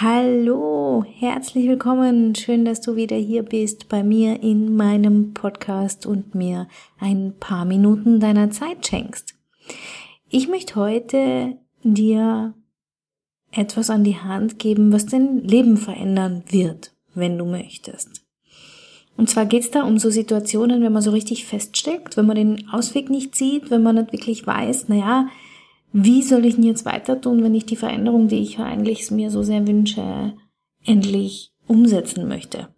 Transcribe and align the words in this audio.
Hallo, 0.00 1.04
herzlich 1.18 1.68
willkommen. 1.68 2.34
Schön, 2.34 2.64
dass 2.64 2.80
du 2.80 2.96
wieder 2.96 3.16
hier 3.16 3.42
bist 3.42 3.90
bei 3.90 4.02
mir 4.02 4.42
in 4.42 4.74
meinem 4.74 5.34
Podcast 5.34 6.06
und 6.06 6.34
mir 6.34 6.66
ein 6.98 7.34
paar 7.38 7.66
Minuten 7.66 8.18
deiner 8.18 8.50
Zeit 8.50 8.86
schenkst. 8.86 9.34
Ich 10.30 10.48
möchte 10.48 10.76
heute 10.76 11.58
dir 11.82 12.54
etwas 13.52 13.90
an 13.90 14.02
die 14.02 14.16
Hand 14.16 14.58
geben, 14.58 14.92
was 14.94 15.04
dein 15.06 15.40
Leben 15.40 15.76
verändern 15.76 16.42
wird, 16.48 16.94
wenn 17.14 17.36
du 17.36 17.44
möchtest. 17.44 18.22
Und 19.18 19.28
zwar 19.28 19.44
geht 19.44 19.62
es 19.62 19.70
da 19.70 19.82
um 19.82 19.98
so 19.98 20.08
Situationen, 20.08 20.82
wenn 20.82 20.92
man 20.92 21.02
so 21.02 21.10
richtig 21.10 21.44
feststeckt, 21.44 22.16
wenn 22.16 22.26
man 22.26 22.36
den 22.36 22.66
Ausweg 22.70 23.10
nicht 23.10 23.36
sieht, 23.36 23.70
wenn 23.70 23.82
man 23.82 23.96
nicht 23.96 24.12
wirklich 24.12 24.46
weiß, 24.46 24.88
naja, 24.88 25.28
wie 25.92 26.22
soll 26.22 26.46
ich 26.46 26.56
denn 26.56 26.64
jetzt 26.64 26.84
weiter 26.84 27.20
tun, 27.20 27.42
wenn 27.42 27.54
ich 27.54 27.66
die 27.66 27.76
Veränderung, 27.76 28.28
die 28.28 28.40
ich 28.40 28.58
eigentlich 28.58 29.10
mir 29.10 29.30
so 29.30 29.42
sehr 29.42 29.66
wünsche, 29.66 30.34
endlich 30.84 31.52
umsetzen 31.66 32.28
möchte. 32.28 32.68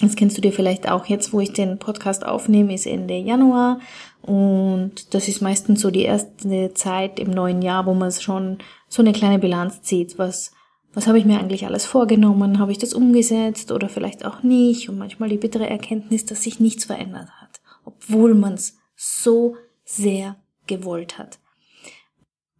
Das 0.00 0.16
kennst 0.16 0.36
du 0.36 0.40
dir 0.40 0.52
vielleicht 0.52 0.90
auch 0.90 1.06
jetzt, 1.06 1.32
wo 1.32 1.40
ich 1.40 1.52
den 1.52 1.78
Podcast 1.78 2.26
aufnehme, 2.26 2.74
ist 2.74 2.86
Ende 2.86 3.16
Januar 3.16 3.78
und 4.22 5.14
das 5.14 5.28
ist 5.28 5.40
meistens 5.40 5.80
so 5.80 5.90
die 5.90 6.02
erste 6.02 6.74
Zeit 6.74 7.20
im 7.20 7.30
neuen 7.30 7.62
Jahr, 7.62 7.86
wo 7.86 7.94
man 7.94 8.10
schon 8.10 8.58
so 8.88 9.02
eine 9.02 9.12
kleine 9.12 9.38
Bilanz 9.38 9.82
zieht, 9.82 10.18
was 10.18 10.52
was 10.94 11.08
habe 11.08 11.18
ich 11.18 11.24
mir 11.24 11.40
eigentlich 11.40 11.66
alles 11.66 11.84
vorgenommen, 11.84 12.60
habe 12.60 12.70
ich 12.70 12.78
das 12.78 12.94
umgesetzt 12.94 13.72
oder 13.72 13.88
vielleicht 13.88 14.24
auch 14.24 14.42
nicht 14.42 14.88
und 14.88 14.96
manchmal 14.96 15.28
die 15.28 15.38
bittere 15.38 15.68
Erkenntnis, 15.68 16.24
dass 16.24 16.44
sich 16.44 16.60
nichts 16.60 16.84
verändert 16.84 17.28
hat, 17.40 17.60
obwohl 17.84 18.34
man 18.34 18.54
es 18.54 18.76
so 18.94 19.56
sehr 19.84 20.36
gewollt 20.66 21.18
hat. 21.18 21.40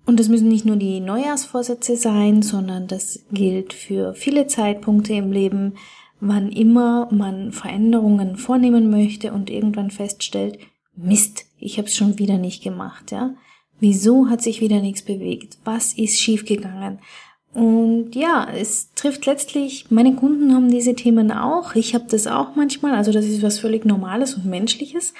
Und 0.06 0.20
das 0.20 0.28
müssen 0.28 0.48
nicht 0.48 0.66
nur 0.66 0.76
die 0.76 1.00
Neujahrsvorsätze 1.00 1.96
sein, 1.96 2.42
sondern 2.42 2.86
das 2.86 3.24
gilt 3.32 3.72
für 3.72 4.14
viele 4.14 4.46
Zeitpunkte 4.46 5.14
im 5.14 5.32
Leben, 5.32 5.74
wann 6.20 6.52
immer 6.52 7.08
man 7.10 7.52
Veränderungen 7.52 8.36
vornehmen 8.36 8.90
möchte 8.90 9.32
und 9.32 9.50
irgendwann 9.50 9.90
feststellt, 9.90 10.58
Mist, 10.96 11.46
ich 11.58 11.78
habe 11.78 11.88
es 11.88 11.96
schon 11.96 12.18
wieder 12.18 12.38
nicht 12.38 12.62
gemacht, 12.62 13.10
ja? 13.10 13.34
Wieso 13.80 14.28
hat 14.28 14.40
sich 14.40 14.60
wieder 14.60 14.80
nichts 14.80 15.02
bewegt? 15.02 15.58
Was 15.64 15.92
ist 15.94 16.20
schiefgegangen? 16.20 17.00
Und 17.52 18.14
ja, 18.14 18.48
es 18.52 18.92
trifft 18.94 19.26
letztlich, 19.26 19.90
meine 19.90 20.14
Kunden 20.14 20.54
haben 20.54 20.70
diese 20.70 20.94
Themen 20.94 21.30
auch, 21.30 21.74
ich 21.74 21.94
habe 21.94 22.04
das 22.08 22.26
auch 22.26 22.56
manchmal, 22.56 22.94
also 22.94 23.12
das 23.12 23.26
ist 23.26 23.42
was 23.42 23.58
völlig 23.58 23.84
Normales 23.84 24.34
und 24.34 24.44
Menschliches 24.44 25.14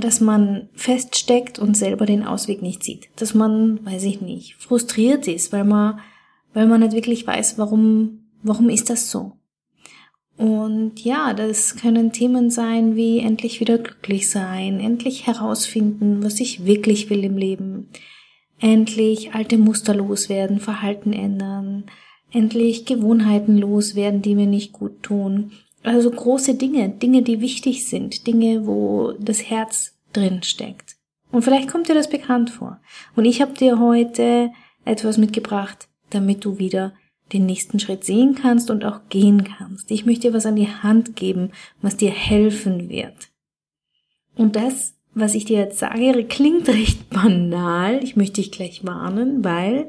dass 0.00 0.20
man 0.20 0.68
feststeckt 0.74 1.58
und 1.58 1.76
selber 1.76 2.06
den 2.06 2.24
Ausweg 2.24 2.62
nicht 2.62 2.82
sieht. 2.82 3.08
Dass 3.16 3.34
man, 3.34 3.84
weiß 3.84 4.04
ich 4.04 4.20
nicht, 4.20 4.56
frustriert 4.56 5.28
ist, 5.28 5.52
weil 5.52 5.64
man, 5.64 6.00
weil 6.52 6.66
man 6.66 6.80
nicht 6.80 6.94
wirklich 6.94 7.26
weiß, 7.26 7.58
warum, 7.58 8.26
warum 8.42 8.68
ist 8.68 8.90
das 8.90 9.10
so? 9.10 9.32
Und 10.36 11.04
ja, 11.04 11.32
das 11.32 11.76
können 11.76 12.12
Themen 12.12 12.50
sein 12.50 12.96
wie 12.96 13.20
endlich 13.20 13.60
wieder 13.60 13.78
glücklich 13.78 14.30
sein, 14.30 14.80
endlich 14.80 15.26
herausfinden, 15.26 16.24
was 16.24 16.40
ich 16.40 16.64
wirklich 16.66 17.08
will 17.08 17.22
im 17.22 17.36
Leben, 17.36 17.88
endlich 18.58 19.34
alte 19.34 19.58
Muster 19.58 19.94
loswerden, 19.94 20.58
Verhalten 20.58 21.12
ändern, 21.12 21.84
endlich 22.32 22.84
Gewohnheiten 22.84 23.56
loswerden, 23.58 24.22
die 24.22 24.34
mir 24.34 24.46
nicht 24.46 24.72
gut 24.72 25.04
tun, 25.04 25.52
also 25.84 26.10
große 26.10 26.54
Dinge, 26.54 26.88
Dinge, 26.88 27.22
die 27.22 27.40
wichtig 27.40 27.86
sind, 27.86 28.26
Dinge, 28.26 28.66
wo 28.66 29.12
das 29.18 29.48
Herz 29.50 29.94
drin 30.12 30.42
steckt. 30.42 30.96
Und 31.30 31.42
vielleicht 31.42 31.68
kommt 31.68 31.88
dir 31.88 31.94
das 31.94 32.08
bekannt 32.08 32.50
vor. 32.50 32.80
Und 33.16 33.24
ich 33.24 33.42
habe 33.42 33.52
dir 33.54 33.78
heute 33.78 34.50
etwas 34.84 35.18
mitgebracht, 35.18 35.88
damit 36.10 36.44
du 36.44 36.58
wieder 36.58 36.94
den 37.32 37.46
nächsten 37.46 37.80
Schritt 37.80 38.04
sehen 38.04 38.34
kannst 38.34 38.70
und 38.70 38.84
auch 38.84 39.00
gehen 39.08 39.44
kannst. 39.44 39.90
Ich 39.90 40.06
möchte 40.06 40.28
dir 40.28 40.34
was 40.34 40.46
an 40.46 40.56
die 40.56 40.68
Hand 40.68 41.16
geben, 41.16 41.50
was 41.82 41.96
dir 41.96 42.10
helfen 42.10 42.88
wird. 42.88 43.28
Und 44.36 44.56
das, 44.56 44.94
was 45.14 45.34
ich 45.34 45.44
dir 45.44 45.58
jetzt 45.58 45.78
sage, 45.78 46.24
klingt 46.24 46.68
recht 46.68 47.10
banal. 47.10 48.02
Ich 48.02 48.16
möchte 48.16 48.40
dich 48.40 48.52
gleich 48.52 48.84
warnen, 48.84 49.44
weil 49.44 49.88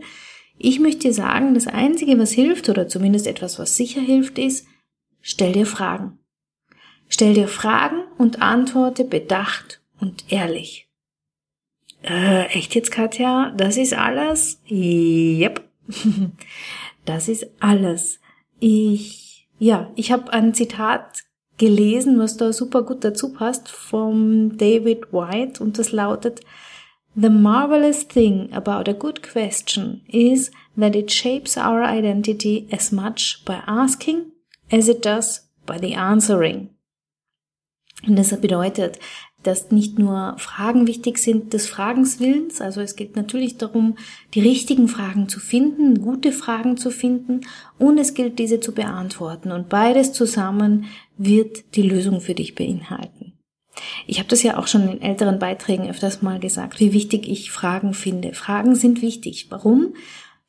ich 0.57 0.79
möchte 0.79 1.07
dir 1.07 1.13
sagen, 1.13 1.53
das 1.53 1.67
Einzige, 1.67 2.17
was 2.17 2.31
hilft, 2.31 2.69
oder 2.69 2.87
zumindest 2.87 3.27
etwas, 3.27 3.59
was 3.59 3.75
sicher 3.75 4.01
hilft, 4.01 4.39
ist, 4.39 4.65
Stell 5.27 5.53
dir 5.53 5.65
Fragen. 5.65 6.19
Stell 7.09 7.33
dir 7.33 7.47
Fragen 7.47 8.03
und 8.19 8.43
antworte 8.43 9.03
bedacht 9.03 9.81
und 9.99 10.31
ehrlich. 10.31 10.87
Äh, 12.03 12.45
echt 12.55 12.75
jetzt, 12.75 12.91
Katja? 12.91 13.51
Das 13.57 13.75
ist 13.75 13.95
alles? 13.95 14.61
Yep. 14.69 15.67
das 17.05 17.27
ist 17.27 17.47
alles. 17.59 18.19
Ich, 18.59 19.47
ja, 19.57 19.91
ich 19.95 20.11
habe 20.11 20.31
ein 20.31 20.53
Zitat 20.53 21.23
gelesen, 21.57 22.19
was 22.19 22.37
da 22.37 22.53
super 22.53 22.83
gut 22.83 23.03
dazu 23.03 23.33
passt, 23.33 23.67
vom 23.69 24.59
David 24.59 25.11
White 25.11 25.63
und 25.63 25.79
das 25.79 25.91
lautet, 25.91 26.41
The 27.15 27.29
marvelous 27.31 28.07
thing 28.07 28.53
about 28.53 28.87
a 28.87 28.93
good 28.93 29.23
question 29.23 30.03
is 30.07 30.51
that 30.77 30.95
it 30.95 31.11
shapes 31.11 31.57
our 31.57 31.83
identity 31.83 32.67
as 32.71 32.91
much 32.91 33.41
by 33.43 33.55
asking 33.65 34.34
as 34.71 34.87
it 34.87 35.05
does 35.05 35.49
by 35.65 35.77
the 35.79 35.95
answering. 35.95 36.69
Und 38.05 38.17
das 38.17 38.39
bedeutet, 38.39 38.99
dass 39.45 39.71
nicht 39.71 39.99
nur 39.99 40.35
Fragen 40.37 40.87
wichtig 40.87 41.19
sind 41.19 41.53
des 41.53 41.67
Fragenswillens, 41.67 42.61
also 42.61 42.81
es 42.81 42.95
geht 42.95 43.15
natürlich 43.15 43.57
darum, 43.57 43.95
die 44.33 44.41
richtigen 44.41 44.87
Fragen 44.87 45.29
zu 45.29 45.39
finden, 45.39 46.01
gute 46.01 46.31
Fragen 46.31 46.77
zu 46.77 46.89
finden 46.89 47.41
und 47.77 47.99
es 47.99 48.15
gilt, 48.15 48.39
diese 48.39 48.59
zu 48.59 48.73
beantworten. 48.73 49.51
Und 49.51 49.69
beides 49.69 50.13
zusammen 50.13 50.85
wird 51.17 51.75
die 51.75 51.83
Lösung 51.83 52.21
für 52.21 52.33
dich 52.33 52.55
beinhalten. 52.55 53.33
Ich 54.07 54.19
habe 54.19 54.29
das 54.29 54.41
ja 54.41 54.57
auch 54.57 54.67
schon 54.67 54.87
in 54.87 55.01
älteren 55.01 55.37
Beiträgen 55.37 55.89
öfters 55.89 56.21
mal 56.21 56.39
gesagt, 56.39 56.79
wie 56.79 56.93
wichtig 56.93 57.27
ich 57.27 57.51
Fragen 57.51 57.93
finde. 57.93 58.33
Fragen 58.33 58.75
sind 58.75 59.01
wichtig. 59.01 59.47
Warum? 59.49 59.93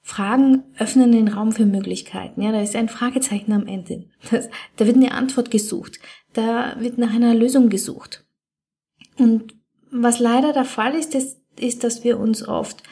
Fragen 0.09 0.62
öffnen 0.78 1.11
den 1.11 1.27
Raum 1.27 1.50
für 1.50 1.67
Möglichkeiten. 1.67 2.41
Ja, 2.41 2.53
da 2.53 2.62
ist 2.62 2.77
ein 2.77 2.89
Fragezeichen 2.89 3.50
am 3.50 3.67
Ende. 3.67 4.05
Das, 4.31 4.49
da 4.77 4.87
wird 4.87 4.94
eine 4.94 5.11
Antwort 5.11 5.50
gesucht. 5.50 5.99
Da 6.33 6.77
wird 6.78 6.97
nach 6.97 7.12
einer 7.12 7.34
Lösung 7.34 7.71
gesucht. 7.71 8.25
Und 9.19 9.56
was 9.91 10.21
leider 10.21 10.53
der 10.53 10.65
Fall 10.65 10.94
ist, 10.94 11.17
ist, 11.17 11.41
ist, 11.59 11.83
dass 11.83 12.05
wir 12.05 12.21
uns 12.21 12.47
oft 12.47 12.84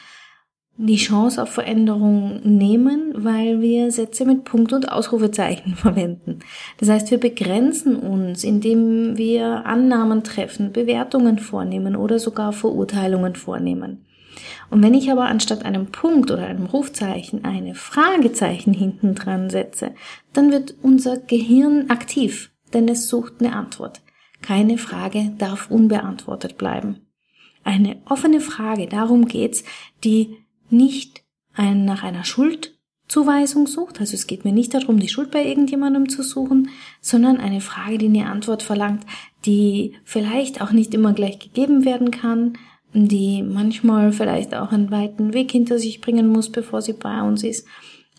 die 0.75 0.97
Chance 0.97 1.41
auf 1.41 1.51
Veränderung 1.51 2.41
nehmen, 2.43 3.13
weil 3.15 3.61
wir 3.61 3.91
Sätze 3.91 4.25
mit 4.25 4.43
Punkt- 4.43 4.73
und 4.73 4.91
Ausrufezeichen 4.91 5.75
verwenden. 5.77 6.39
Das 6.79 6.89
heißt, 6.89 7.11
wir 7.11 7.17
begrenzen 7.17 7.95
uns, 7.95 8.43
indem 8.43 9.17
wir 9.17 9.65
Annahmen 9.65 10.25
treffen, 10.25 10.73
Bewertungen 10.73 11.39
vornehmen 11.39 11.95
oder 11.95 12.19
sogar 12.19 12.51
Verurteilungen 12.51 13.35
vornehmen. 13.35 14.05
Und 14.69 14.83
wenn 14.83 14.93
ich 14.93 15.11
aber 15.11 15.25
anstatt 15.25 15.63
einem 15.65 15.87
Punkt 15.87 16.31
oder 16.31 16.45
einem 16.45 16.65
Rufzeichen 16.65 17.45
eine 17.45 17.75
Fragezeichen 17.75 18.73
hinten 18.73 19.15
dran 19.15 19.49
setze, 19.49 19.93
dann 20.33 20.51
wird 20.51 20.75
unser 20.81 21.17
Gehirn 21.17 21.89
aktiv, 21.89 22.51
denn 22.73 22.87
es 22.87 23.07
sucht 23.07 23.35
eine 23.39 23.55
Antwort. 23.55 24.01
Keine 24.41 24.77
Frage 24.77 25.33
darf 25.37 25.71
unbeantwortet 25.71 26.57
bleiben. 26.57 27.01
Eine 27.63 27.97
offene 28.05 28.41
Frage, 28.41 28.87
darum 28.87 29.27
geht's, 29.27 29.63
die 30.03 30.37
nicht 30.69 31.23
ein, 31.53 31.85
nach 31.85 32.03
einer 32.03 32.23
Schuldzuweisung 32.23 33.65
sucht, 33.65 33.99
also 33.99 34.13
es 34.13 34.27
geht 34.27 34.45
mir 34.45 34.51
nicht 34.51 34.73
darum, 34.73 34.99
die 34.99 35.07
Schuld 35.07 35.31
bei 35.31 35.45
irgendjemandem 35.45 36.09
zu 36.09 36.21
suchen, 36.21 36.69
sondern 37.01 37.37
eine 37.37 37.61
Frage, 37.61 37.97
die 37.97 38.05
eine 38.05 38.29
Antwort 38.29 38.61
verlangt, 38.61 39.05
die 39.45 39.95
vielleicht 40.03 40.61
auch 40.61 40.71
nicht 40.71 40.93
immer 40.93 41.13
gleich 41.13 41.39
gegeben 41.39 41.85
werden 41.85 42.11
kann, 42.11 42.57
die 42.95 43.43
manchmal 43.43 44.13
vielleicht 44.13 44.55
auch 44.55 44.71
einen 44.71 44.89
weiten 44.89 45.33
Weg 45.33 45.51
hinter 45.51 45.77
sich 45.77 45.99
bringen 45.99 46.27
muss, 46.27 46.49
bevor 46.49 46.81
sie 46.81 46.93
bei 46.93 47.21
uns 47.21 47.43
ist, 47.43 47.67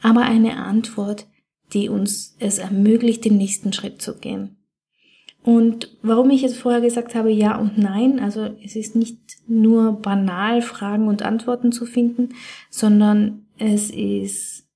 aber 0.02 0.22
eine 0.22 0.58
Antwort, 0.58 1.26
die 1.72 1.88
uns 1.88 2.36
es 2.38 2.58
ermöglicht, 2.58 3.24
den 3.24 3.38
nächsten 3.38 3.72
Schritt 3.72 4.02
zu 4.02 4.18
gehen. 4.18 4.56
Und 5.42 5.96
warum 6.02 6.30
ich 6.30 6.42
jetzt 6.42 6.58
vorher 6.58 6.80
gesagt 6.80 7.14
habe 7.14 7.30
ja 7.30 7.56
und 7.56 7.78
nein, 7.78 8.18
also 8.18 8.50
es 8.62 8.74
ist 8.74 8.96
nicht 8.96 9.18
nur 9.46 9.92
banal 9.92 10.60
Fragen 10.60 11.08
und 11.08 11.22
Antworten 11.22 11.70
zu 11.70 11.86
finden, 11.86 12.30
sondern 12.68 13.46
es 13.56 13.90
ist 13.90 14.68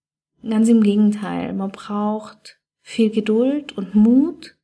ganz 0.48 0.68
im 0.68 0.82
Gegenteil. 0.82 1.52
Man 1.52 1.72
braucht 1.72 2.60
viel 2.82 3.10
Geduld 3.10 3.76
und 3.76 3.94
Mut 3.94 4.56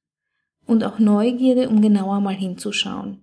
und 0.64 0.84
auch 0.84 0.98
Neugierde, 0.98 1.68
um 1.68 1.80
genauer 1.80 2.20
mal 2.20 2.34
hinzuschauen. 2.34 3.22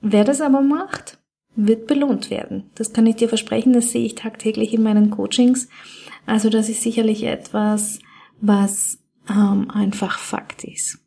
Wer 0.00 0.24
das 0.24 0.40
aber 0.40 0.60
macht, 0.60 1.18
wird 1.56 1.86
belohnt 1.86 2.30
werden. 2.30 2.70
Das 2.74 2.92
kann 2.92 3.06
ich 3.06 3.16
dir 3.16 3.28
versprechen, 3.28 3.72
das 3.72 3.90
sehe 3.90 4.04
ich 4.04 4.14
tagtäglich 4.14 4.74
in 4.74 4.82
meinen 4.82 5.10
Coachings. 5.10 5.68
Also 6.26 6.48
das 6.48 6.68
ist 6.68 6.82
sicherlich 6.82 7.24
etwas, 7.24 8.00
was 8.40 8.98
ähm, 9.28 9.70
einfach 9.70 10.18
Fakt 10.18 10.64
ist. 10.64 10.98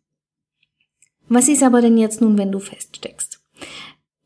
Was 1.30 1.50
ist 1.50 1.64
aber 1.64 1.82
denn 1.82 1.98
jetzt 1.98 2.22
nun, 2.22 2.38
wenn 2.38 2.52
du 2.52 2.60
feststeckst? 2.60 3.42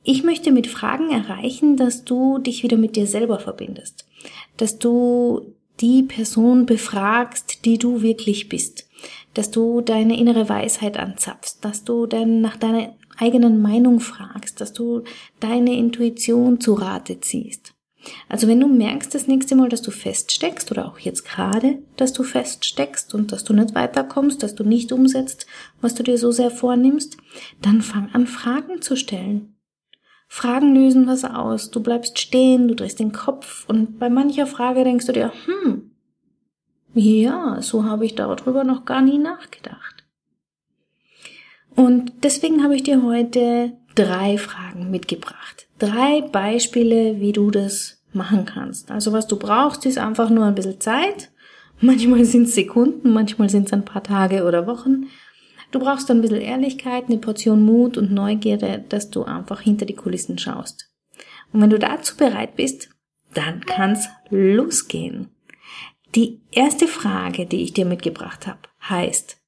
Ich 0.04 0.24
möchte 0.24 0.52
mit 0.52 0.68
Fragen 0.68 1.12
erreichen, 1.12 1.78
dass 1.78 2.04
du 2.04 2.40
dich 2.40 2.64
wieder 2.64 2.78
mit 2.78 2.96
dir 2.96 3.08
selber 3.08 3.40
verbindest, 3.40 4.08
dass 4.58 4.80
du 4.80 5.56
die 5.80 6.04
Person 6.04 6.66
befragst, 6.66 7.66
die 7.66 7.78
du 7.78 8.02
wirklich 8.02 8.50
bist, 8.50 8.88
dass 9.34 9.52
du 9.52 9.82
deine 9.82 10.18
innere 10.20 10.50
Weisheit 10.50 10.98
anzapfst, 10.98 11.60
dass 11.62 11.84
du 11.84 12.06
dann 12.06 12.42
nach 12.42 12.58
deiner 12.58 12.94
eigenen 13.22 13.62
Meinung 13.62 14.00
fragst, 14.00 14.60
dass 14.60 14.74
du 14.74 15.04
deine 15.40 15.78
Intuition 15.78 16.60
zu 16.60 16.74
Rate 16.74 17.22
ziehst. 17.22 17.74
Also 18.28 18.48
wenn 18.48 18.60
du 18.60 18.68
merkst 18.68 19.14
das 19.14 19.28
nächste 19.28 19.56
Mal, 19.56 19.70
dass 19.70 19.84
du 19.84 19.92
feststeckst 19.92 20.72
oder 20.72 20.88
auch 20.88 20.98
jetzt 20.98 21.24
gerade, 21.24 21.80
dass 21.98 22.14
du 22.14 22.24
feststeckst 22.24 23.14
und 23.14 23.32
dass 23.32 23.44
du 23.44 23.54
nicht 23.54 23.76
weiterkommst, 23.76 24.42
dass 24.42 24.56
du 24.56 24.64
nicht 24.64 24.92
umsetzt, 24.92 25.46
was 25.82 25.94
du 25.94 26.04
dir 26.04 26.18
so 26.18 26.32
sehr 26.32 26.50
vornimmst, 26.50 27.18
dann 27.62 27.82
fang 27.82 28.10
an 28.14 28.26
Fragen 28.26 28.82
zu 28.82 28.96
stellen. 28.96 29.56
Fragen 30.28 30.74
lösen 30.74 31.08
was 31.08 31.26
aus. 31.26 31.72
Du 31.72 31.84
bleibst 31.84 32.18
stehen, 32.18 32.68
du 32.68 32.76
drehst 32.76 33.00
den 33.00 33.12
Kopf 33.12 33.66
und 33.68 34.00
bei 34.00 34.10
mancher 34.10 34.48
Frage 34.48 34.84
denkst 34.84 35.06
du 35.06 35.12
dir, 35.12 35.32
hm, 35.46 35.92
ja, 36.94 37.62
so 37.62 37.84
habe 37.86 38.06
ich 38.06 38.16
darüber 38.16 38.64
noch 38.64 38.86
gar 38.86 39.02
nie 39.02 39.18
nachgedacht. 39.18 40.01
Und 41.76 42.12
deswegen 42.24 42.64
habe 42.64 42.76
ich 42.76 42.84
dir 42.84 43.04
heute 43.04 43.74
drei 43.96 44.38
Fragen 44.38 44.92
mitgebracht. 44.92 45.68
Drei 45.80 46.22
Beispiele, 46.22 47.20
wie 47.20 47.32
du 47.32 47.52
das 47.52 48.04
machen 48.14 48.46
kannst. 48.46 48.92
Also 48.92 49.14
was 49.14 49.28
du 49.28 49.38
brauchst, 49.38 49.86
ist 49.86 49.98
einfach 49.98 50.30
nur 50.30 50.46
ein 50.46 50.56
bisschen 50.56 50.80
Zeit. 50.80 51.32
Manchmal 51.80 52.26
sind 52.26 52.44
es 52.44 52.56
Sekunden, 52.56 53.12
manchmal 53.12 53.50
sind 53.50 53.68
es 53.68 53.74
ein 53.74 53.86
paar 53.86 54.04
Tage 54.04 54.44
oder 54.44 54.68
Wochen. 54.68 55.08
Du 55.72 55.80
brauchst 55.80 56.12
ein 56.12 56.22
bisschen 56.22 56.42
Ehrlichkeit, 56.42 57.06
eine 57.08 57.18
Portion 57.18 57.64
Mut 57.64 57.98
und 57.98 58.12
Neugierde, 58.12 58.84
dass 58.90 59.10
du 59.10 59.24
einfach 59.24 59.62
hinter 59.62 59.86
die 59.86 59.96
Kulissen 59.96 60.38
schaust. 60.38 60.92
Und 61.52 61.62
wenn 61.62 61.70
du 61.70 61.80
dazu 61.80 62.18
bereit 62.18 62.56
bist, 62.56 62.90
dann 63.34 63.66
kann's 63.66 64.10
losgehen. 64.30 65.30
Die 66.14 66.42
erste 66.52 66.88
Frage, 66.88 67.46
die 67.46 67.64
ich 67.64 67.74
dir 67.74 67.86
mitgebracht 67.86 68.46
habe, 68.46 68.60
heißt, 68.90 69.41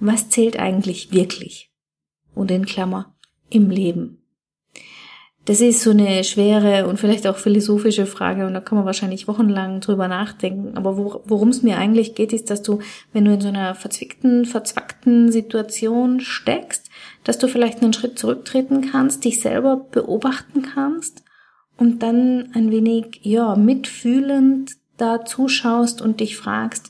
was 0.00 0.28
zählt 0.28 0.58
eigentlich 0.58 1.12
wirklich? 1.12 1.70
Und 2.34 2.50
in 2.50 2.66
Klammer, 2.66 3.14
im 3.50 3.70
Leben. 3.70 4.20
Das 5.46 5.60
ist 5.60 5.82
so 5.82 5.90
eine 5.90 6.22
schwere 6.22 6.86
und 6.86 7.00
vielleicht 7.00 7.26
auch 7.26 7.36
philosophische 7.36 8.06
Frage 8.06 8.46
und 8.46 8.54
da 8.54 8.60
kann 8.60 8.76
man 8.76 8.84
wahrscheinlich 8.84 9.26
wochenlang 9.26 9.80
drüber 9.80 10.06
nachdenken. 10.06 10.76
Aber 10.76 10.96
worum 10.96 11.48
es 11.48 11.62
mir 11.62 11.78
eigentlich 11.78 12.14
geht, 12.14 12.32
ist, 12.32 12.50
dass 12.50 12.62
du, 12.62 12.80
wenn 13.12 13.24
du 13.24 13.32
in 13.32 13.40
so 13.40 13.48
einer 13.48 13.74
verzwickten, 13.74 14.44
verzwackten 14.44 15.32
Situation 15.32 16.20
steckst, 16.20 16.90
dass 17.24 17.38
du 17.38 17.48
vielleicht 17.48 17.82
einen 17.82 17.94
Schritt 17.94 18.18
zurücktreten 18.18 18.90
kannst, 18.92 19.24
dich 19.24 19.40
selber 19.40 19.76
beobachten 19.76 20.62
kannst 20.62 21.24
und 21.78 22.02
dann 22.02 22.50
ein 22.54 22.70
wenig, 22.70 23.20
ja, 23.22 23.56
mitfühlend 23.56 24.72
da 24.98 25.24
zuschaust 25.24 26.02
und 26.02 26.20
dich 26.20 26.36
fragst, 26.36 26.89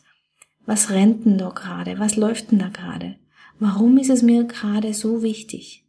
was 0.71 0.91
rennt 0.91 1.27
denn 1.27 1.37
da 1.37 1.49
gerade? 1.49 1.99
Was 1.99 2.15
läuft 2.15 2.53
denn 2.53 2.61
da 2.61 2.69
gerade? 2.69 3.17
Warum 3.59 3.99
ist 3.99 4.09
es 4.09 4.23
mir 4.23 4.45
gerade 4.45 4.95
so 4.95 5.21
wichtig? 5.21 5.85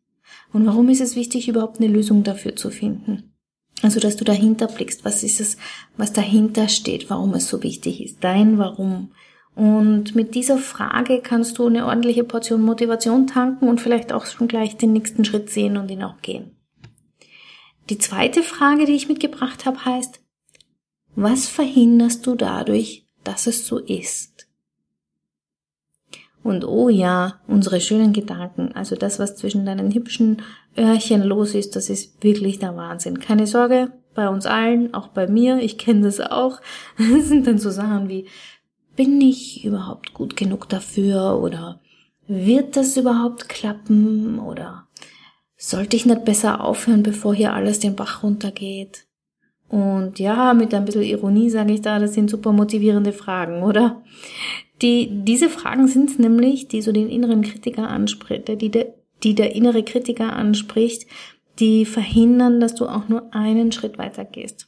Und 0.51 0.65
warum 0.65 0.89
ist 0.89 1.01
es 1.01 1.15
wichtig, 1.15 1.47
überhaupt 1.47 1.79
eine 1.79 1.87
Lösung 1.87 2.23
dafür 2.23 2.55
zu 2.55 2.71
finden? 2.71 3.35
Also, 3.83 3.99
dass 3.99 4.15
du 4.15 4.25
dahinter 4.25 4.65
blickst, 4.65 5.05
was 5.05 5.21
ist 5.21 5.39
es, 5.39 5.57
was 5.97 6.13
dahinter 6.13 6.67
steht, 6.67 7.11
warum 7.11 7.35
es 7.35 7.47
so 7.47 7.61
wichtig 7.61 8.03
ist, 8.03 8.23
dein 8.23 8.57
Warum. 8.57 9.11
Und 9.53 10.15
mit 10.15 10.33
dieser 10.33 10.57
Frage 10.57 11.21
kannst 11.21 11.59
du 11.59 11.67
eine 11.67 11.85
ordentliche 11.85 12.23
Portion 12.23 12.63
Motivation 12.63 13.27
tanken 13.27 13.69
und 13.69 13.81
vielleicht 13.81 14.11
auch 14.11 14.25
schon 14.25 14.47
gleich 14.47 14.77
den 14.77 14.93
nächsten 14.93 15.25
Schritt 15.25 15.51
sehen 15.51 15.77
und 15.77 15.91
ihn 15.91 16.01
auch 16.01 16.23
gehen. 16.23 16.55
Die 17.91 17.99
zweite 17.99 18.41
Frage, 18.41 18.85
die 18.85 18.95
ich 18.95 19.07
mitgebracht 19.07 19.67
habe, 19.67 19.85
heißt, 19.85 20.21
was 21.13 21.47
verhinderst 21.47 22.25
du 22.25 22.33
dadurch, 22.33 23.05
dass 23.23 23.45
es 23.45 23.67
so 23.67 23.77
ist? 23.77 24.47
Und 26.43 26.65
oh 26.65 26.89
ja, 26.89 27.39
unsere 27.47 27.79
schönen 27.79 28.13
Gedanken, 28.13 28.71
also 28.73 28.95
das, 28.95 29.19
was 29.19 29.35
zwischen 29.35 29.65
deinen 29.65 29.93
hübschen 29.93 30.41
Öhrchen 30.77 31.21
los 31.23 31.53
ist, 31.53 31.75
das 31.75 31.89
ist 31.89 32.23
wirklich 32.23 32.57
der 32.57 32.75
Wahnsinn. 32.75 33.19
Keine 33.19 33.45
Sorge, 33.45 33.91
bei 34.15 34.27
uns 34.27 34.45
allen, 34.45 34.93
auch 34.93 35.09
bei 35.09 35.27
mir, 35.27 35.59
ich 35.59 35.77
kenne 35.77 36.01
das 36.01 36.19
auch, 36.19 36.59
sind 36.97 37.47
dann 37.47 37.59
so 37.59 37.69
Sachen 37.69 38.09
wie, 38.09 38.27
bin 38.95 39.21
ich 39.21 39.63
überhaupt 39.63 40.13
gut 40.13 40.35
genug 40.35 40.67
dafür 40.67 41.39
oder 41.41 41.79
wird 42.27 42.75
das 42.75 42.97
überhaupt 42.97 43.49
klappen 43.49 44.39
oder 44.39 44.87
sollte 45.57 45.95
ich 45.95 46.05
nicht 46.05 46.25
besser 46.25 46.63
aufhören, 46.63 47.03
bevor 47.03 47.35
hier 47.35 47.53
alles 47.53 47.79
den 47.79 47.95
Bach 47.95 48.23
runtergeht? 48.23 49.05
Und 49.71 50.19
ja, 50.19 50.53
mit 50.53 50.73
ein 50.73 50.83
bisschen 50.83 51.03
Ironie 51.03 51.49
sage 51.49 51.71
ich 51.71 51.81
da, 51.81 51.97
das 51.97 52.13
sind 52.13 52.29
super 52.29 52.51
motivierende 52.51 53.13
Fragen, 53.13 53.63
oder? 53.63 54.01
Die, 54.81 55.23
diese 55.23 55.47
Fragen 55.47 55.87
sind 55.87 56.19
nämlich, 56.19 56.67
die 56.67 56.81
so 56.81 56.91
den 56.91 57.07
inneren 57.07 57.41
Kritiker 57.41 57.87
anspricht, 57.87 58.49
die 58.49 58.69
der, 58.69 58.93
die 59.23 59.33
der 59.33 59.55
innere 59.55 59.83
Kritiker 59.83 60.33
anspricht, 60.33 61.07
die 61.59 61.85
verhindern, 61.85 62.59
dass 62.59 62.75
du 62.75 62.85
auch 62.85 63.07
nur 63.07 63.33
einen 63.33 63.71
Schritt 63.71 63.97
weiter 63.97 64.25
gehst. 64.25 64.67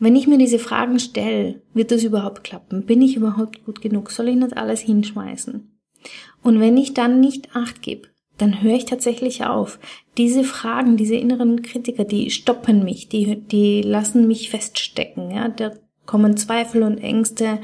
Wenn 0.00 0.16
ich 0.16 0.26
mir 0.26 0.38
diese 0.38 0.58
Fragen 0.58 0.98
stelle, 0.98 1.62
wird 1.72 1.92
das 1.92 2.02
überhaupt 2.02 2.42
klappen? 2.42 2.84
Bin 2.84 3.00
ich 3.00 3.14
überhaupt 3.14 3.64
gut 3.64 3.80
genug? 3.80 4.10
Soll 4.10 4.28
ich 4.28 4.36
nicht 4.36 4.56
alles 4.56 4.80
hinschmeißen? 4.80 5.70
Und 6.42 6.58
wenn 6.58 6.76
ich 6.76 6.94
dann 6.94 7.20
nicht 7.20 7.54
acht 7.54 7.80
gebe, 7.80 8.08
dann 8.38 8.62
höre 8.62 8.74
ich 8.74 8.84
tatsächlich 8.84 9.44
auf. 9.44 9.78
Diese 10.16 10.44
Fragen, 10.44 10.96
diese 10.96 11.14
inneren 11.14 11.62
Kritiker, 11.62 12.04
die 12.04 12.30
stoppen 12.30 12.84
mich, 12.84 13.08
die, 13.08 13.36
die 13.36 13.82
lassen 13.82 14.26
mich 14.26 14.50
feststecken. 14.50 15.30
Ja? 15.30 15.48
Da 15.48 15.72
kommen 16.04 16.36
Zweifel 16.36 16.82
und 16.82 16.98
Ängste. 16.98 17.60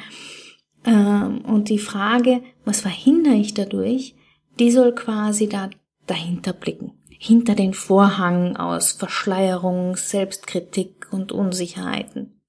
Ähm, 0.85 1.43
und 1.43 1.69
die 1.69 1.79
Frage, 1.79 2.43
was 2.65 2.81
verhindere 2.81 3.35
ich 3.35 3.55
dadurch, 3.55 4.15
die 4.59 4.71
soll 4.71 4.95
quasi 4.95 5.49
da 5.49 5.71
dahinter 6.07 6.53
blicken. 6.53 6.93
Hinter 7.19 7.55
den 7.55 7.73
Vorhang 7.73 8.57
aus 8.57 8.93
Verschleierung, 8.93 9.97
Selbstkritik 9.97 11.09
und 11.13 11.31
Unsicherheiten. 11.31 12.41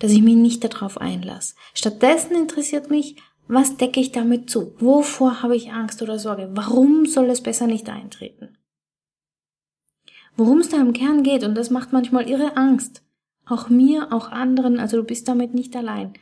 Dass 0.00 0.10
ich 0.10 0.22
mich 0.22 0.34
nicht 0.34 0.64
darauf 0.64 0.98
einlasse. 0.98 1.54
Stattdessen 1.74 2.34
interessiert 2.34 2.90
mich, 2.90 3.16
was 3.52 3.76
decke 3.76 3.98
ich 3.98 4.12
damit 4.12 4.48
zu? 4.48 4.74
Wovor 4.78 5.42
habe 5.42 5.56
ich 5.56 5.72
Angst 5.72 6.02
oder 6.02 6.20
Sorge? 6.20 6.50
Warum 6.52 7.04
soll 7.06 7.28
es 7.30 7.42
besser 7.42 7.66
nicht 7.66 7.88
eintreten? 7.88 8.56
Worum 10.36 10.58
es 10.58 10.68
da 10.68 10.80
im 10.80 10.92
Kern 10.92 11.24
geht, 11.24 11.42
und 11.42 11.56
das 11.56 11.68
macht 11.68 11.92
manchmal 11.92 12.30
irre 12.30 12.56
Angst. 12.56 13.02
Auch 13.44 13.68
mir, 13.68 14.12
auch 14.12 14.30
anderen, 14.30 14.78
also 14.78 14.98
du 14.98 15.02
bist 15.02 15.26
damit 15.26 15.52
nicht 15.52 15.74
allein. 15.74 16.12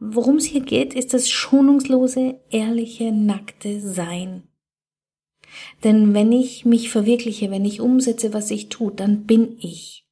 Worum 0.00 0.36
es 0.36 0.46
hier 0.46 0.62
geht, 0.62 0.94
ist 0.94 1.12
das 1.12 1.28
schonungslose, 1.28 2.40
ehrliche, 2.48 3.12
nackte 3.12 3.78
Sein. 3.78 4.44
Denn 5.84 6.14
wenn 6.14 6.32
ich 6.32 6.64
mich 6.64 6.88
verwirkliche, 6.88 7.50
wenn 7.50 7.66
ich 7.66 7.82
umsetze, 7.82 8.32
was 8.32 8.50
ich 8.50 8.70
tue, 8.70 8.92
dann 8.92 9.26
bin 9.26 9.58
ich. 9.58 10.06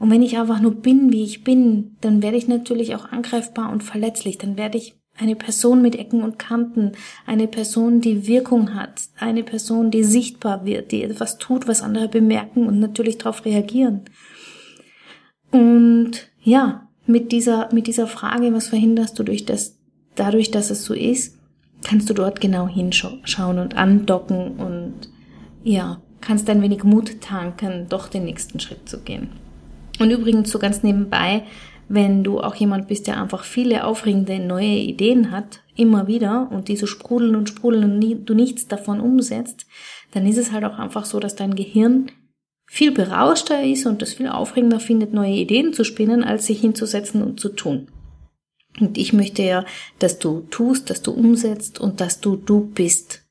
Und 0.00 0.10
wenn 0.10 0.22
ich 0.22 0.36
einfach 0.36 0.60
nur 0.60 0.74
bin, 0.74 1.12
wie 1.12 1.22
ich 1.22 1.44
bin, 1.44 1.96
dann 2.00 2.22
werde 2.22 2.38
ich 2.38 2.48
natürlich 2.48 2.96
auch 2.96 3.04
angreifbar 3.04 3.70
und 3.70 3.84
verletzlich, 3.84 4.36
dann 4.36 4.56
werde 4.56 4.78
ich 4.78 4.96
eine 5.18 5.36
Person 5.36 5.82
mit 5.82 5.96
Ecken 5.96 6.22
und 6.22 6.38
Kanten, 6.38 6.92
eine 7.26 7.48
Person, 7.48 8.00
die 8.00 8.26
Wirkung 8.26 8.74
hat, 8.74 9.02
eine 9.18 9.42
Person, 9.42 9.90
die 9.90 10.04
sichtbar 10.04 10.64
wird, 10.64 10.92
die 10.92 11.02
etwas 11.02 11.38
tut, 11.38 11.66
was 11.66 11.82
andere 11.82 12.08
bemerken 12.08 12.66
und 12.66 12.80
natürlich 12.80 13.18
darauf 13.18 13.44
reagieren. 13.44 14.02
Und 15.50 16.12
ja, 16.42 16.88
mit 17.06 17.32
dieser, 17.32 17.72
mit 17.72 17.86
dieser 17.86 18.06
Frage, 18.06 18.52
was 18.52 18.68
verhinderst 18.68 19.18
du 19.18 19.22
durch 19.22 19.44
das, 19.44 19.78
dadurch, 20.14 20.50
dass 20.50 20.70
es 20.70 20.84
so 20.84 20.92
ist, 20.94 21.38
kannst 21.82 22.10
du 22.10 22.14
dort 22.14 22.40
genau 22.40 22.68
hinschauen 22.68 23.58
und 23.58 23.76
andocken 23.76 24.56
und 24.56 24.94
ja, 25.62 26.00
kannst 26.20 26.48
ein 26.50 26.62
wenig 26.62 26.84
Mut 26.84 27.20
tanken, 27.20 27.86
doch 27.88 28.08
den 28.08 28.24
nächsten 28.24 28.60
Schritt 28.60 28.88
zu 28.88 29.00
gehen. 29.00 29.28
Und 29.98 30.10
übrigens 30.10 30.50
so 30.50 30.58
ganz 30.58 30.82
nebenbei, 30.82 31.44
wenn 31.88 32.24
du 32.24 32.40
auch 32.40 32.54
jemand 32.54 32.88
bist, 32.88 33.06
der 33.06 33.20
einfach 33.20 33.44
viele 33.44 33.84
aufregende 33.84 34.38
neue 34.38 34.76
Ideen 34.76 35.30
hat, 35.30 35.60
immer 35.76 36.06
wieder, 36.06 36.48
und 36.50 36.68
diese 36.68 36.86
sprudeln 36.86 37.36
und 37.36 37.48
sprudeln 37.48 37.84
und 37.84 38.24
du 38.24 38.34
nichts 38.34 38.66
davon 38.66 39.00
umsetzt, 39.00 39.66
dann 40.12 40.26
ist 40.26 40.38
es 40.38 40.52
halt 40.52 40.64
auch 40.64 40.78
einfach 40.78 41.04
so, 41.04 41.20
dass 41.20 41.36
dein 41.36 41.54
Gehirn 41.54 42.10
viel 42.66 42.90
berauschter 42.90 43.62
ist 43.62 43.86
und 43.86 44.02
es 44.02 44.14
viel 44.14 44.28
aufregender 44.28 44.80
findet, 44.80 45.12
neue 45.12 45.34
Ideen 45.34 45.72
zu 45.72 45.84
spinnen, 45.84 46.24
als 46.24 46.46
sich 46.46 46.60
hinzusetzen 46.60 47.22
und 47.22 47.38
zu 47.38 47.50
tun. 47.50 47.88
Und 48.80 48.98
ich 48.98 49.12
möchte 49.12 49.42
ja, 49.42 49.64
dass 50.00 50.18
du 50.18 50.40
tust, 50.50 50.90
dass 50.90 51.02
du 51.02 51.12
umsetzt 51.12 51.80
und 51.80 52.00
dass 52.00 52.20
du 52.20 52.36
du 52.36 52.66
bist. 52.66 53.22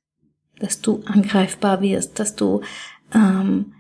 dass 0.60 0.80
du 0.80 1.04
angreifbar 1.06 1.82
wirst, 1.82 2.18
dass 2.20 2.36
du 2.36 2.62
ähm, 3.14 3.74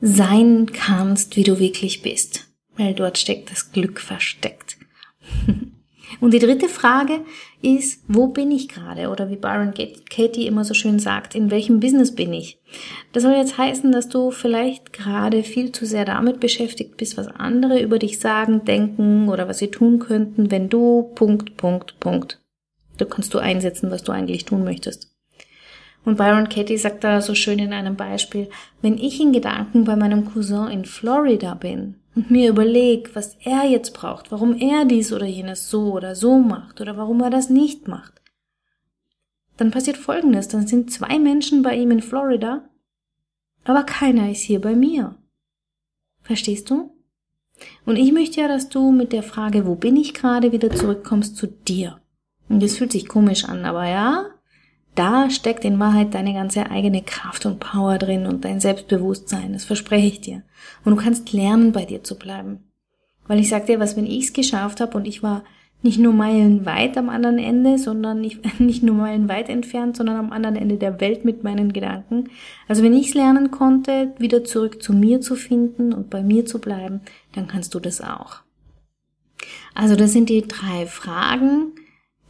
sein 0.00 0.70
kannst, 0.72 1.36
wie 1.36 1.42
du 1.42 1.58
wirklich 1.58 2.02
bist, 2.02 2.49
weil 2.80 2.94
dort 2.94 3.18
steckt 3.18 3.50
das 3.50 3.72
Glück 3.72 4.00
versteckt. 4.00 4.78
Und 6.20 6.34
die 6.34 6.40
dritte 6.40 6.68
Frage 6.68 7.20
ist, 7.62 8.02
wo 8.08 8.26
bin 8.26 8.50
ich 8.50 8.68
gerade? 8.68 9.10
Oder 9.10 9.30
wie 9.30 9.36
Byron 9.36 9.72
Katie 9.72 10.46
immer 10.46 10.64
so 10.64 10.74
schön 10.74 10.98
sagt, 10.98 11.34
in 11.34 11.50
welchem 11.52 11.78
Business 11.78 12.14
bin 12.14 12.32
ich? 12.32 12.58
Das 13.12 13.22
soll 13.22 13.34
jetzt 13.34 13.58
heißen, 13.58 13.92
dass 13.92 14.08
du 14.08 14.32
vielleicht 14.32 14.92
gerade 14.92 15.44
viel 15.44 15.70
zu 15.70 15.86
sehr 15.86 16.04
damit 16.04 16.40
beschäftigt 16.40 16.96
bist, 16.96 17.16
was 17.16 17.28
andere 17.28 17.80
über 17.80 17.98
dich 17.98 18.18
sagen, 18.18 18.64
denken 18.64 19.28
oder 19.28 19.46
was 19.46 19.58
sie 19.58 19.68
tun 19.68 20.00
könnten, 20.00 20.50
wenn 20.50 20.68
du 20.68 21.12
Punkt, 21.14 21.56
Punkt, 21.56 22.00
Punkt. 22.00 22.40
Du 22.98 23.04
kannst 23.04 23.32
du 23.34 23.38
einsetzen, 23.38 23.90
was 23.90 24.02
du 24.02 24.10
eigentlich 24.10 24.46
tun 24.46 24.64
möchtest. 24.64 25.14
Und 26.04 26.16
Byron 26.16 26.48
Katie 26.48 26.78
sagt 26.78 27.04
da 27.04 27.20
so 27.20 27.34
schön 27.34 27.58
in 27.58 27.72
einem 27.72 27.94
Beispiel, 27.94 28.48
wenn 28.82 28.98
ich 28.98 29.20
in 29.20 29.32
Gedanken 29.32 29.84
bei 29.84 29.96
meinem 29.96 30.24
Cousin 30.24 30.68
in 30.68 30.86
Florida 30.86 31.54
bin, 31.54 31.99
und 32.14 32.30
mir 32.30 32.50
überlege, 32.50 33.14
was 33.14 33.36
er 33.42 33.64
jetzt 33.64 33.94
braucht, 33.94 34.32
warum 34.32 34.56
er 34.56 34.84
dies 34.84 35.12
oder 35.12 35.26
jenes 35.26 35.70
so 35.70 35.92
oder 35.92 36.14
so 36.14 36.38
macht 36.38 36.80
oder 36.80 36.96
warum 36.96 37.20
er 37.20 37.30
das 37.30 37.50
nicht 37.50 37.88
macht, 37.88 38.20
dann 39.56 39.70
passiert 39.70 39.96
Folgendes, 39.96 40.48
dann 40.48 40.66
sind 40.66 40.90
zwei 40.90 41.18
Menschen 41.18 41.62
bei 41.62 41.76
ihm 41.76 41.90
in 41.90 42.02
Florida, 42.02 42.68
aber 43.64 43.84
keiner 43.84 44.30
ist 44.30 44.40
hier 44.40 44.60
bei 44.60 44.74
mir. 44.74 45.16
Verstehst 46.22 46.70
du? 46.70 46.94
Und 47.84 47.96
ich 47.96 48.12
möchte 48.12 48.40
ja, 48.40 48.48
dass 48.48 48.68
du 48.68 48.90
mit 48.90 49.12
der 49.12 49.22
Frage, 49.22 49.66
wo 49.66 49.74
bin 49.74 49.96
ich 49.96 50.14
gerade, 50.14 50.52
wieder 50.52 50.70
zurückkommst 50.70 51.36
zu 51.36 51.46
dir. 51.46 52.00
Und 52.48 52.62
das 52.62 52.76
fühlt 52.76 52.90
sich 52.90 53.06
komisch 53.06 53.44
an, 53.44 53.64
aber 53.64 53.86
ja, 53.86 54.30
da 55.00 55.30
steckt 55.30 55.64
in 55.64 55.78
Wahrheit 55.78 56.12
deine 56.12 56.34
ganze 56.34 56.70
eigene 56.70 57.00
Kraft 57.00 57.46
und 57.46 57.58
Power 57.58 57.96
drin 57.96 58.26
und 58.26 58.44
dein 58.44 58.60
Selbstbewusstsein, 58.60 59.54
das 59.54 59.64
verspreche 59.64 60.06
ich 60.06 60.20
dir. 60.20 60.42
Und 60.84 60.94
du 60.94 61.02
kannst 61.02 61.32
lernen, 61.32 61.72
bei 61.72 61.86
dir 61.86 62.04
zu 62.04 62.18
bleiben. 62.18 62.70
Weil 63.26 63.40
ich 63.40 63.48
sag 63.48 63.64
dir 63.64 63.80
was, 63.80 63.96
wenn 63.96 64.04
ich 64.04 64.24
es 64.24 64.32
geschafft 64.34 64.78
habe 64.78 64.98
und 64.98 65.06
ich 65.06 65.22
war 65.22 65.42
nicht 65.80 65.98
nur 65.98 66.12
meilenweit 66.12 66.98
am 66.98 67.08
anderen 67.08 67.38
Ende, 67.38 67.78
sondern 67.78 68.20
nicht, 68.20 68.40
nicht 68.60 68.82
nur 68.82 68.94
meilenweit 68.94 69.48
entfernt, 69.48 69.96
sondern 69.96 70.16
am 70.16 70.32
anderen 70.32 70.56
Ende 70.56 70.76
der 70.76 71.00
Welt 71.00 71.24
mit 71.24 71.44
meinen 71.44 71.72
Gedanken. 71.72 72.28
Also 72.68 72.82
wenn 72.82 72.92
ich 72.92 73.08
es 73.08 73.14
lernen 73.14 73.50
konnte, 73.50 74.12
wieder 74.18 74.44
zurück 74.44 74.82
zu 74.82 74.92
mir 74.92 75.22
zu 75.22 75.34
finden 75.34 75.94
und 75.94 76.10
bei 76.10 76.22
mir 76.22 76.44
zu 76.44 76.58
bleiben, 76.58 77.00
dann 77.32 77.48
kannst 77.48 77.72
du 77.72 77.80
das 77.80 78.02
auch. 78.02 78.40
Also 79.74 79.96
das 79.96 80.12
sind 80.12 80.28
die 80.28 80.46
drei 80.46 80.84
Fragen, 80.84 81.72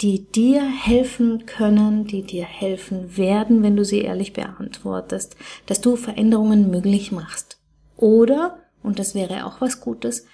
die 0.00 0.24
dir 0.30 0.62
helfen 0.62 1.44
können, 1.44 2.06
die 2.06 2.22
dir 2.22 2.44
helfen 2.44 3.16
werden, 3.16 3.62
wenn 3.62 3.76
du 3.76 3.84
sie 3.84 4.00
ehrlich 4.00 4.32
beantwortest, 4.32 5.36
dass 5.66 5.80
du 5.80 5.96
Veränderungen 5.96 6.70
möglich 6.70 7.12
machst. 7.12 7.58
Oder, 7.96 8.58
und 8.82 8.98
das 8.98 9.14
wäre 9.14 9.44
auch 9.44 9.60
was 9.60 9.80
Gutes, 9.80 10.26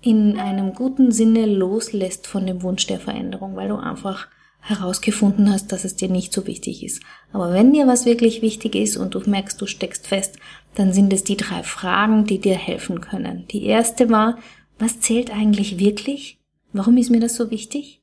in 0.00 0.38
einem 0.38 0.74
guten 0.74 1.10
Sinne 1.10 1.46
loslässt 1.46 2.28
von 2.28 2.46
dem 2.46 2.62
Wunsch 2.62 2.86
der 2.86 3.00
Veränderung, 3.00 3.56
weil 3.56 3.68
du 3.68 3.76
einfach 3.76 4.28
herausgefunden 4.60 5.52
hast, 5.52 5.72
dass 5.72 5.84
es 5.84 5.96
dir 5.96 6.08
nicht 6.08 6.32
so 6.32 6.46
wichtig 6.46 6.84
ist. 6.84 7.02
Aber 7.32 7.52
wenn 7.52 7.72
dir 7.72 7.86
was 7.86 8.06
wirklich 8.06 8.42
wichtig 8.42 8.76
ist 8.76 8.96
und 8.96 9.14
du 9.14 9.20
merkst, 9.20 9.60
du 9.60 9.66
steckst 9.66 10.06
fest, 10.06 10.38
dann 10.74 10.92
sind 10.92 11.12
es 11.12 11.24
die 11.24 11.36
drei 11.36 11.62
Fragen, 11.64 12.24
die 12.24 12.38
dir 12.38 12.56
helfen 12.56 13.00
können. 13.00 13.46
Die 13.50 13.64
erste 13.64 14.10
war, 14.10 14.38
was 14.78 15.00
zählt 15.00 15.32
eigentlich 15.32 15.78
wirklich? 15.78 16.38
Warum 16.72 16.96
ist 16.98 17.10
mir 17.10 17.20
das 17.20 17.34
so 17.34 17.50
wichtig? 17.50 17.97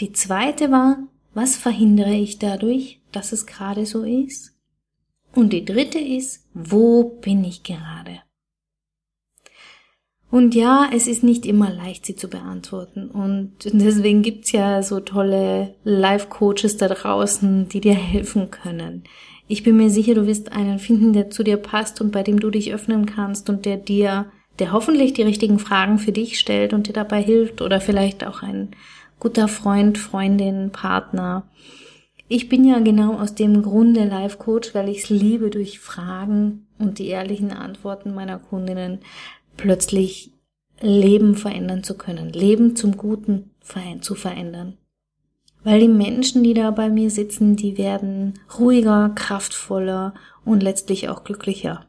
Die 0.00 0.12
zweite 0.12 0.70
war, 0.70 0.98
was 1.34 1.56
verhindere 1.56 2.14
ich 2.14 2.38
dadurch, 2.38 3.00
dass 3.12 3.32
es 3.32 3.46
gerade 3.46 3.86
so 3.86 4.04
ist? 4.04 4.52
Und 5.34 5.52
die 5.52 5.64
dritte 5.64 5.98
ist, 5.98 6.46
wo 6.54 7.04
bin 7.04 7.44
ich 7.44 7.62
gerade? 7.62 8.20
Und 10.30 10.54
ja, 10.54 10.88
es 10.94 11.08
ist 11.08 11.22
nicht 11.22 11.44
immer 11.44 11.70
leicht, 11.70 12.06
sie 12.06 12.16
zu 12.16 12.28
beantworten. 12.28 13.10
Und 13.10 13.52
deswegen 13.64 14.22
gibt's 14.22 14.50
ja 14.52 14.82
so 14.82 15.00
tolle 15.00 15.74
Life-Coaches 15.84 16.78
da 16.78 16.88
draußen, 16.88 17.68
die 17.68 17.80
dir 17.80 17.94
helfen 17.94 18.50
können. 18.50 19.04
Ich 19.46 19.62
bin 19.62 19.76
mir 19.76 19.90
sicher, 19.90 20.14
du 20.14 20.26
wirst 20.26 20.50
einen 20.52 20.78
finden, 20.78 21.12
der 21.12 21.28
zu 21.28 21.42
dir 21.42 21.58
passt 21.58 22.00
und 22.00 22.12
bei 22.12 22.22
dem 22.22 22.40
du 22.40 22.48
dich 22.48 22.72
öffnen 22.72 23.04
kannst 23.04 23.50
und 23.50 23.66
der 23.66 23.76
dir, 23.76 24.32
der 24.58 24.72
hoffentlich 24.72 25.12
die 25.12 25.22
richtigen 25.22 25.58
Fragen 25.58 25.98
für 25.98 26.12
dich 26.12 26.38
stellt 26.38 26.72
und 26.72 26.88
dir 26.88 26.94
dabei 26.94 27.22
hilft 27.22 27.60
oder 27.60 27.78
vielleicht 27.78 28.24
auch 28.24 28.42
ein 28.42 28.70
guter 29.22 29.46
Freund, 29.46 29.98
Freundin, 29.98 30.70
Partner. 30.70 31.44
Ich 32.26 32.48
bin 32.48 32.64
ja 32.64 32.80
genau 32.80 33.20
aus 33.20 33.36
dem 33.36 33.62
Grunde 33.62 34.04
Life 34.04 34.36
Coach, 34.36 34.74
weil 34.74 34.88
ich 34.88 35.04
es 35.04 35.10
liebe, 35.10 35.48
durch 35.48 35.78
Fragen 35.78 36.66
und 36.80 36.98
die 36.98 37.06
ehrlichen 37.06 37.52
Antworten 37.52 38.14
meiner 38.14 38.40
Kundinnen 38.40 38.98
plötzlich 39.56 40.32
Leben 40.80 41.36
verändern 41.36 41.84
zu 41.84 41.96
können, 41.96 42.32
Leben 42.32 42.74
zum 42.74 42.96
Guten 42.96 43.50
zu 44.00 44.16
verändern. 44.16 44.76
Weil 45.62 45.78
die 45.78 45.88
Menschen, 45.88 46.42
die 46.42 46.54
da 46.54 46.72
bei 46.72 46.90
mir 46.90 47.08
sitzen, 47.08 47.54
die 47.54 47.78
werden 47.78 48.40
ruhiger, 48.58 49.12
kraftvoller 49.14 50.14
und 50.44 50.64
letztlich 50.64 51.08
auch 51.08 51.22
glücklicher. 51.22 51.86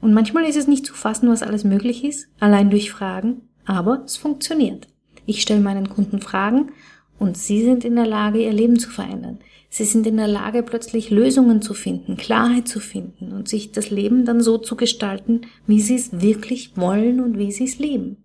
Und 0.00 0.14
manchmal 0.14 0.44
ist 0.44 0.56
es 0.56 0.66
nicht 0.66 0.86
zu 0.86 0.94
fassen, 0.94 1.28
was 1.28 1.42
alles 1.42 1.62
möglich 1.62 2.04
ist, 2.04 2.28
allein 2.40 2.70
durch 2.70 2.90
Fragen, 2.90 3.42
aber 3.66 4.02
es 4.06 4.16
funktioniert. 4.16 4.88
Ich 5.30 5.42
stelle 5.42 5.60
meinen 5.60 5.88
Kunden 5.88 6.20
Fragen 6.20 6.72
und 7.20 7.36
sie 7.36 7.62
sind 7.62 7.84
in 7.84 7.94
der 7.94 8.06
Lage, 8.06 8.42
ihr 8.42 8.52
Leben 8.52 8.80
zu 8.80 8.90
verändern. 8.90 9.38
Sie 9.68 9.84
sind 9.84 10.04
in 10.04 10.16
der 10.16 10.26
Lage, 10.26 10.64
plötzlich 10.64 11.10
Lösungen 11.10 11.62
zu 11.62 11.72
finden, 11.72 12.16
Klarheit 12.16 12.66
zu 12.66 12.80
finden 12.80 13.30
und 13.30 13.48
sich 13.48 13.70
das 13.70 13.90
Leben 13.90 14.24
dann 14.24 14.40
so 14.40 14.58
zu 14.58 14.74
gestalten, 14.74 15.42
wie 15.68 15.80
sie 15.80 15.94
es 15.94 16.20
wirklich 16.20 16.76
wollen 16.76 17.20
und 17.20 17.38
wie 17.38 17.52
sie 17.52 17.62
es 17.62 17.78
leben. 17.78 18.16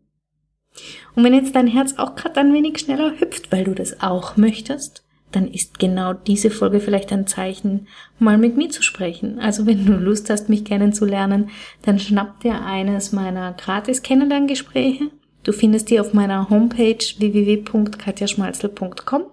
Und 1.16 1.24
wenn 1.24 1.36
jetzt 1.36 1.56
dein 1.56 1.68
Herz 1.68 1.94
auch 1.98 2.16
gerade 2.16 2.40
ein 2.40 2.52
wenig 2.56 2.80
schneller 2.80 3.20
hüpft, 3.20 3.52
weil 3.52 3.66
du 3.66 3.76
das 3.76 4.02
auch 4.02 4.36
möchtest, 4.36 5.04
dann 5.32 5.48
ist 5.48 5.78
genau 5.78 6.14
diese 6.14 6.50
Folge 6.50 6.80
vielleicht 6.80 7.14
ein 7.14 7.28
Zeichen, 7.28 7.88
mal 8.18 8.40
mit 8.40 8.58
mir 8.58 8.72
zu 8.72 8.82
sprechen. 8.82 9.38
Also 9.38 9.68
wenn 9.68 9.86
du 9.86 9.94
Lust 9.94 10.32
hast, 10.32 10.50
mich 10.50 10.66
kennenzulernen, 10.66 11.52
dann 11.84 12.00
schnapp 12.00 12.40
dir 12.40 12.66
eines 12.66 13.12
meiner 13.12 13.54
gratis 13.54 14.02
Kennenlerngespräche 14.02 15.12
Du 15.46 15.54
findest 15.54 15.90
die 15.92 16.00
auf 16.00 16.14
meiner 16.14 16.50
Homepage 16.50 16.98
www.katjaschmalzel.com. 16.98 19.26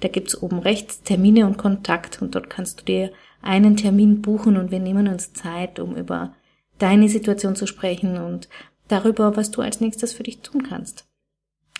Da 0.00 0.08
gibt's 0.08 0.42
oben 0.42 0.58
rechts 0.58 1.00
Termine 1.02 1.46
und 1.46 1.56
Kontakt 1.56 2.20
und 2.20 2.34
dort 2.34 2.50
kannst 2.50 2.80
du 2.80 2.84
dir 2.84 3.10
einen 3.40 3.78
Termin 3.78 4.20
buchen 4.20 4.58
und 4.58 4.70
wir 4.70 4.78
nehmen 4.78 5.08
uns 5.08 5.32
Zeit, 5.32 5.80
um 5.80 5.96
über 5.96 6.34
deine 6.78 7.08
Situation 7.08 7.56
zu 7.56 7.66
sprechen 7.66 8.18
und 8.18 8.50
darüber, 8.88 9.38
was 9.38 9.50
du 9.50 9.62
als 9.62 9.80
nächstes 9.80 10.12
für 10.12 10.24
dich 10.24 10.40
tun 10.40 10.64
kannst. 10.68 11.06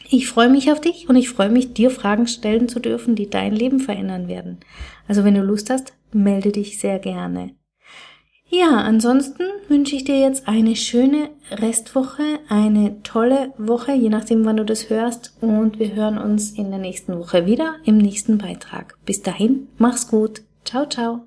Ich 0.09 0.29
freue 0.29 0.49
mich 0.49 0.73
auf 0.73 0.81
dich 0.81 1.11
und 1.11 1.17
ich 1.17 1.29
freue 1.29 1.51
mich, 1.51 1.75
dir 1.75 1.91
Fragen 1.91 2.27
stellen 2.27 2.71
zu 2.71 2.81
dürfen, 2.81 3.15
die 3.15 3.29
dein 3.29 3.55
Leben 3.55 3.81
verändern 3.81 4.29
werden. 4.29 4.61
Also 5.09 5.25
wenn 5.25 5.35
du 5.35 5.43
Lust 5.43 5.69
hast, 5.69 5.93
melde 6.11 6.53
dich 6.53 6.79
sehr 6.79 6.99
gerne. 6.99 7.51
Ja, 8.49 8.77
ansonsten 8.83 9.43
wünsche 9.69 9.97
ich 9.97 10.05
dir 10.05 10.21
jetzt 10.21 10.47
eine 10.47 10.77
schöne 10.77 11.31
Restwoche, 11.51 12.39
eine 12.49 13.03
tolle 13.03 13.53
Woche, 13.59 13.93
je 13.93 14.11
nachdem, 14.11 14.45
wann 14.45 14.59
du 14.59 14.65
das 14.65 14.91
hörst. 14.91 15.37
Und 15.41 15.79
wir 15.79 15.95
hören 15.95 16.19
uns 16.19 16.53
in 16.53 16.71
der 16.71 16.79
nächsten 16.79 17.19
Woche 17.19 17.47
wieder 17.47 17.77
im 17.85 17.99
nächsten 17.99 18.39
Beitrag. 18.39 18.97
Bis 19.05 19.23
dahin, 19.23 19.69
mach's 19.79 20.09
gut. 20.09 20.43
Ciao, 20.65 20.87
ciao. 20.87 21.23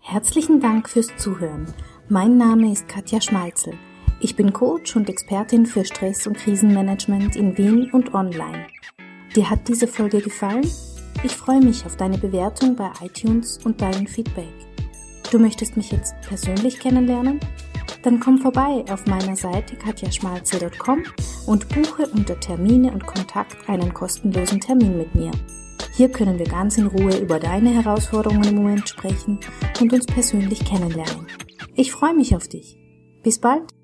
Herzlichen 0.00 0.60
Dank 0.60 0.88
fürs 0.88 1.14
Zuhören. 1.16 1.66
Mein 2.08 2.36
Name 2.36 2.72
ist 2.72 2.88
Katja 2.88 3.20
Schmalzel. 3.20 3.74
Ich 4.20 4.36
bin 4.36 4.52
Coach 4.52 4.96
und 4.96 5.08
Expertin 5.08 5.66
für 5.66 5.84
Stress- 5.84 6.26
und 6.26 6.36
Krisenmanagement 6.36 7.36
in 7.36 7.56
Wien 7.56 7.90
und 7.92 8.14
online. 8.14 8.66
Dir 9.36 9.48
hat 9.48 9.68
diese 9.68 9.86
Folge 9.86 10.20
gefallen? 10.20 10.66
Ich 11.22 11.36
freue 11.36 11.60
mich 11.60 11.86
auf 11.86 11.96
deine 11.96 12.18
Bewertung 12.18 12.74
bei 12.76 12.90
iTunes 13.02 13.58
und 13.64 13.80
dein 13.80 14.06
Feedback. 14.06 14.52
Du 15.30 15.38
möchtest 15.38 15.76
mich 15.76 15.90
jetzt 15.90 16.14
persönlich 16.28 16.78
kennenlernen? 16.78 17.40
Dann 18.02 18.20
komm 18.20 18.38
vorbei 18.38 18.84
auf 18.90 19.06
meiner 19.06 19.34
Seite 19.34 19.76
katjaschmalzel.com 19.76 21.04
und 21.46 21.68
buche 21.70 22.06
unter 22.08 22.38
Termine 22.38 22.92
und 22.92 23.06
Kontakt 23.06 23.68
einen 23.68 23.94
kostenlosen 23.94 24.60
Termin 24.60 24.98
mit 24.98 25.14
mir. 25.14 25.30
Hier 25.96 26.10
können 26.10 26.38
wir 26.38 26.46
ganz 26.46 26.76
in 26.76 26.86
Ruhe 26.86 27.16
über 27.16 27.38
deine 27.38 27.70
Herausforderungen 27.70 28.44
im 28.44 28.56
Moment 28.56 28.88
sprechen 28.88 29.38
und 29.80 29.92
uns 29.92 30.06
persönlich 30.06 30.64
kennenlernen. 30.64 31.26
Ich 31.74 31.92
freue 31.92 32.14
mich 32.14 32.36
auf 32.36 32.48
dich. 32.48 32.76
Bis 33.22 33.38
bald! 33.40 33.83